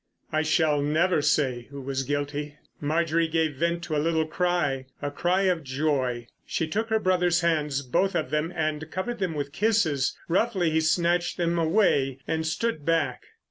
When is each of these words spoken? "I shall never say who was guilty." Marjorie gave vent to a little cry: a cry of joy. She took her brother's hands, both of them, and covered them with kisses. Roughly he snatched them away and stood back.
"I 0.31 0.41
shall 0.41 0.81
never 0.81 1.21
say 1.21 1.67
who 1.69 1.79
was 1.79 2.01
guilty." 2.01 2.57
Marjorie 2.79 3.27
gave 3.27 3.57
vent 3.57 3.83
to 3.83 3.95
a 3.95 4.01
little 4.01 4.25
cry: 4.25 4.87
a 4.99 5.11
cry 5.11 5.41
of 5.43 5.63
joy. 5.63 6.25
She 6.43 6.67
took 6.67 6.89
her 6.89 6.97
brother's 6.97 7.41
hands, 7.41 7.83
both 7.83 8.15
of 8.15 8.31
them, 8.31 8.51
and 8.55 8.89
covered 8.89 9.19
them 9.19 9.35
with 9.35 9.51
kisses. 9.51 10.17
Roughly 10.27 10.71
he 10.71 10.81
snatched 10.81 11.37
them 11.37 11.59
away 11.59 12.17
and 12.27 12.47
stood 12.47 12.83
back. 12.83 13.25